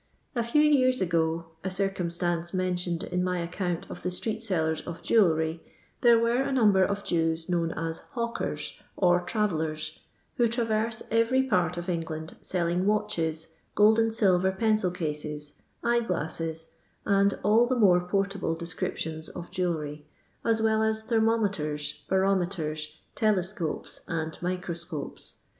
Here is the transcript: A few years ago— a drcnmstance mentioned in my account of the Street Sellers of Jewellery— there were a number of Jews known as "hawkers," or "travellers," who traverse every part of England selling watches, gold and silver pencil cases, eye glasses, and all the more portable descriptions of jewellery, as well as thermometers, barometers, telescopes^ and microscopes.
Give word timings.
A 0.33 0.41
few 0.41 0.63
years 0.63 0.99
ago— 0.99 1.45
a 1.63 1.67
drcnmstance 1.67 2.55
mentioned 2.55 3.03
in 3.03 3.23
my 3.23 3.37
account 3.37 3.87
of 3.87 4.01
the 4.01 4.09
Street 4.09 4.41
Sellers 4.41 4.81
of 4.87 5.03
Jewellery— 5.03 5.61
there 6.01 6.17
were 6.17 6.41
a 6.41 6.51
number 6.51 6.83
of 6.83 7.03
Jews 7.03 7.47
known 7.47 7.71
as 7.73 7.99
"hawkers," 8.15 8.79
or 8.97 9.19
"travellers," 9.21 9.99
who 10.37 10.47
traverse 10.47 11.03
every 11.11 11.43
part 11.43 11.77
of 11.77 11.87
England 11.87 12.35
selling 12.41 12.87
watches, 12.87 13.53
gold 13.75 13.99
and 13.99 14.11
silver 14.11 14.51
pencil 14.51 14.89
cases, 14.89 15.53
eye 15.83 15.99
glasses, 15.99 16.69
and 17.05 17.37
all 17.43 17.67
the 17.67 17.77
more 17.77 17.99
portable 17.99 18.55
descriptions 18.55 19.29
of 19.29 19.51
jewellery, 19.51 20.07
as 20.43 20.63
well 20.63 20.81
as 20.81 21.03
thermometers, 21.03 22.03
barometers, 22.09 23.03
telescopes^ 23.15 23.99
and 24.07 24.41
microscopes. 24.41 25.35